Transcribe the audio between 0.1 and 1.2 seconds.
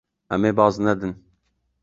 Em ê baz nedin.